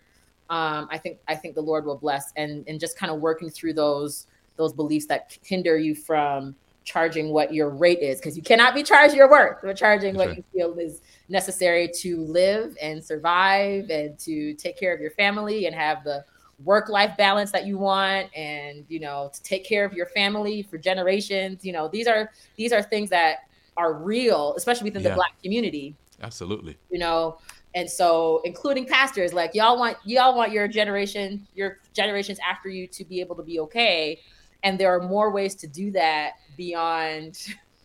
[0.49, 3.49] um, I think I think the Lord will bless and and just kind of working
[3.49, 8.43] through those those beliefs that hinder you from charging what your rate is because you
[8.43, 9.63] cannot be charged your worth.
[9.63, 14.77] We're charging That's what you feel is necessary to live and survive and to take
[14.77, 16.25] care of your family and have the
[16.63, 20.61] work life balance that you want and you know to take care of your family
[20.61, 23.37] for generations you know these are these are things that
[23.75, 25.09] are real especially within Yeah.
[25.09, 26.77] the black community Absolutely.
[26.91, 27.37] you know
[27.75, 32.87] and so including pastors like y'all want y'all want your generation your generations after you
[32.87, 34.19] to be able to be okay
[34.63, 37.37] and there are more ways to do that beyond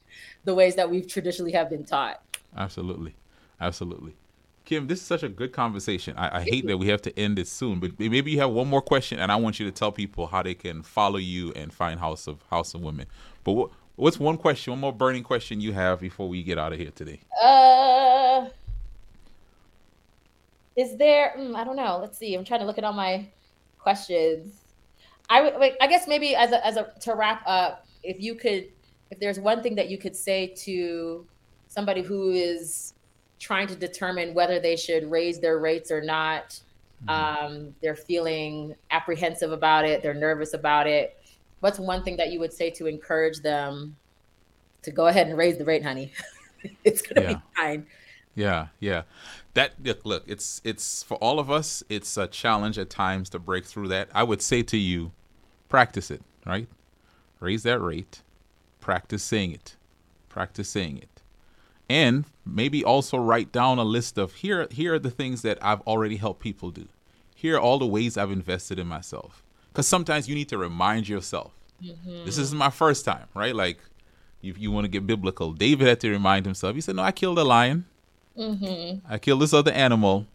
[0.44, 2.22] the ways that we've traditionally have been taught
[2.56, 3.14] Absolutely.
[3.60, 4.14] Absolutely.
[4.64, 6.14] Kim, this is such a good conversation.
[6.16, 8.68] I, I hate that we have to end it soon, but maybe you have one
[8.68, 11.72] more question, and I want you to tell people how they can follow you and
[11.72, 13.06] find House of House of Women.
[13.44, 16.74] But what, what's one question, one more burning question you have before we get out
[16.74, 17.20] of here today?
[17.42, 18.48] uh
[20.78, 23.28] is there mm, i don't know let's see i'm trying to look at all my
[23.78, 24.54] questions
[25.28, 28.34] i would like, i guess maybe as a as a to wrap up if you
[28.34, 28.68] could
[29.10, 31.26] if there's one thing that you could say to
[31.66, 32.94] somebody who is
[33.40, 36.58] trying to determine whether they should raise their rates or not
[37.06, 41.16] um, they're feeling apprehensive about it they're nervous about it
[41.60, 43.96] what's one thing that you would say to encourage them
[44.82, 46.12] to go ahead and raise the rate honey
[46.84, 47.34] it's gonna Yeah.
[47.34, 47.86] be fine
[48.34, 49.02] Yeah, yeah.
[49.58, 51.82] That look, look, it's it's for all of us.
[51.88, 54.08] It's a challenge at times to break through that.
[54.14, 55.10] I would say to you,
[55.68, 56.22] practice it.
[56.46, 56.68] Right,
[57.40, 58.22] raise that rate.
[58.78, 59.74] Practice saying it.
[60.28, 61.22] Practice saying it,
[61.90, 64.68] and maybe also write down a list of here.
[64.70, 66.86] Here are the things that I've already helped people do.
[67.34, 69.42] Here are all the ways I've invested in myself.
[69.72, 71.50] Because sometimes you need to remind yourself.
[71.82, 72.24] Mm-hmm.
[72.24, 73.56] This isn't my first time, right?
[73.56, 73.80] Like,
[74.40, 76.76] if you want to get biblical, David had to remind himself.
[76.76, 77.86] He said, "No, I killed a lion."
[78.38, 80.26] I kill this other animal,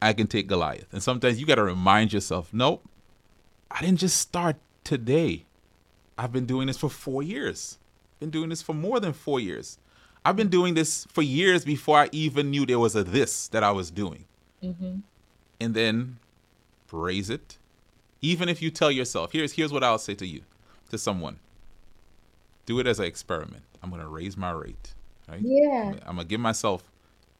[0.00, 0.92] I can take Goliath.
[0.92, 2.84] And sometimes you got to remind yourself, nope,
[3.70, 5.44] I didn't just start today.
[6.18, 7.78] I've been doing this for four years.
[8.20, 9.78] Been doing this for more than four years.
[10.24, 13.64] I've been doing this for years before I even knew there was a this that
[13.64, 14.24] I was doing.
[14.62, 14.98] Mm-hmm.
[15.60, 16.18] And then
[16.92, 17.58] raise it.
[18.20, 20.42] Even if you tell yourself, here's here's what I'll say to you,
[20.90, 21.38] to someone.
[22.66, 23.62] Do it as an experiment.
[23.82, 24.94] I'm gonna raise my rate.
[25.28, 25.40] Right?
[25.42, 25.94] Yeah.
[26.06, 26.84] I'm gonna give myself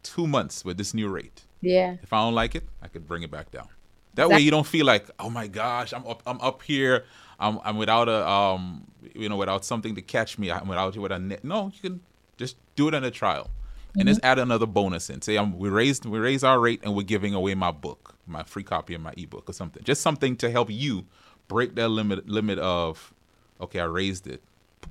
[0.02, 1.42] two months with this new rate.
[1.60, 1.96] Yeah.
[2.02, 3.68] If I don't like it, I could bring it back down.
[4.14, 7.04] That way you don't feel like, oh my gosh, I'm up, I'm up here,
[7.40, 10.50] I'm, I'm without a, um, you know, without something to catch me.
[10.50, 11.44] I'm without you with a net.
[11.44, 12.00] No, you can
[12.36, 13.50] just do it on a trial,
[13.96, 15.22] and just add another bonus in.
[15.22, 18.42] Say, um, we raised we raise our rate, and we're giving away my book, my
[18.42, 19.82] free copy of my ebook, or something.
[19.82, 21.06] Just something to help you
[21.48, 23.14] break that limit limit of,
[23.62, 24.42] okay, I raised it.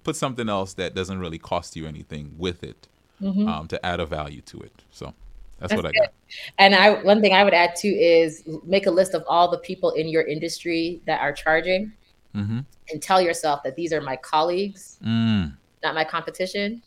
[0.03, 2.87] Put something else that doesn't really cost you anything with it,
[3.21, 4.73] um, to add a value to it.
[4.91, 5.13] So
[5.59, 6.13] that's, what I That's got.
[6.57, 9.59] And I one thing I would add too is make a list of all the
[9.59, 11.93] people in your industry that are charging
[12.33, 12.59] Mm-hmm.
[12.89, 15.53] and tell yourself that these are my colleagues, Mm.
[15.83, 16.81] not my competition.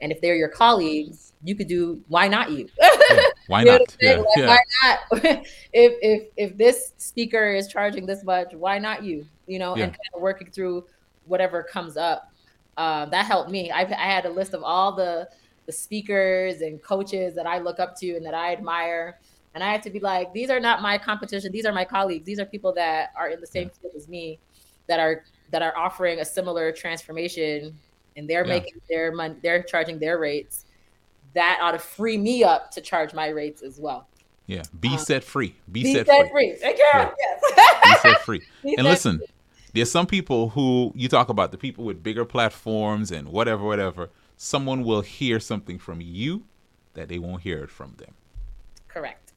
[0.00, 2.68] And if they're your colleagues, you could do why not you?
[3.46, 3.80] Why You know not?
[3.80, 4.24] what I'm saying?
[4.36, 4.96] Yeah, Like, yeah.
[5.10, 5.46] Why not?
[5.72, 9.24] if if if this speaker is charging this much, why not you?
[9.46, 9.84] You know, Yeah.
[9.84, 10.84] and kind of working through
[11.26, 12.32] whatever comes up.
[12.76, 13.70] Um, that helped me.
[13.70, 13.84] I, I
[14.14, 15.28] had a list of all the
[15.68, 19.18] the speakers and coaches that I look up to and that I admire,
[19.54, 21.52] and I had to be like, these are not my competition.
[21.52, 22.24] These are my colleagues.
[22.24, 24.38] These are people that are in the same field as me,
[24.86, 27.76] that are that are offering a similar transformation,
[28.16, 28.54] and they're Yeah.
[28.54, 29.36] making their money.
[29.42, 30.64] They're charging their rates
[31.34, 34.08] that ought to free me up to charge my rates as well.
[34.46, 34.62] Yeah.
[34.80, 35.54] Be um, set free.
[35.70, 36.56] Be, Be set, set free.
[36.56, 36.74] free.
[36.78, 37.10] Yeah.
[37.18, 37.74] Yes.
[37.84, 38.40] Be set free.
[38.62, 39.20] Be and set listen,
[39.74, 44.08] there's some people who you talk about the people with bigger platforms and whatever, whatever.
[44.38, 46.44] Someone will hear something from you
[46.94, 48.14] that they won't hear it from them.
[48.86, 49.32] Correct.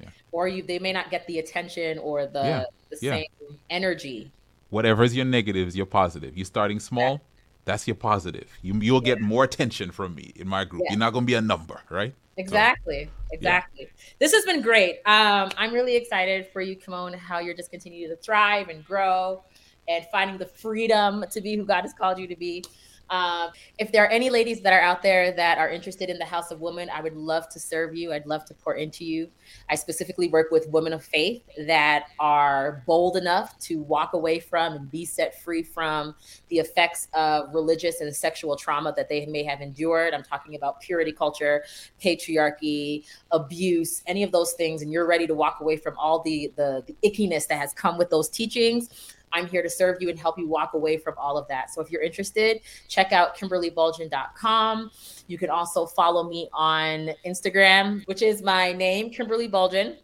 [0.00, 0.08] Yeah.
[0.32, 2.64] Or you, they may not get the attention or the Yeah.
[2.90, 3.12] the Yeah.
[3.12, 4.32] same energy.
[4.70, 6.36] Whatever's your negative is your positive.
[6.36, 7.20] You're starting small,
[7.66, 8.50] that's your positive.
[8.62, 10.84] You you'll get more attention from me in my group.
[10.88, 12.14] You're not gonna be a number, right?
[12.38, 13.10] Exactly.
[13.32, 13.88] Exactly.
[14.18, 15.00] This has been great.
[15.04, 19.42] Um, I'm really excited for you, Kymone, how you're just continuing to thrive and grow
[19.88, 22.64] and finding the freedom to be who God has called you to be.
[23.10, 26.24] Um, if there are any ladies that are out there that are interested in the
[26.24, 28.12] House of Women, I would love to serve you.
[28.12, 29.28] I'd love to pour into you.
[29.70, 34.74] I specifically work with women of faith that are bold enough to walk away from
[34.74, 36.14] and be set free from
[36.48, 40.14] the effects of religious and sexual trauma that they may have endured.
[40.14, 41.64] I'm talking about purity culture,
[42.02, 46.52] patriarchy, abuse, any of those things, and you're ready to walk away from all the
[46.56, 49.14] the, the ickiness that has come with those teachings.
[49.32, 51.70] I'm here to serve you and help you walk away from all of that.
[51.70, 54.90] So if you're interested, check out kimberlybulgin.com.
[55.26, 59.96] You can also follow me on Instagram, which is my name, Kimberly Bulgin,